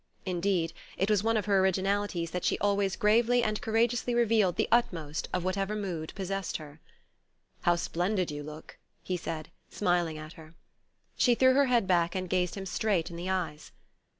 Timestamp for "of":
1.37-1.45, 5.31-5.43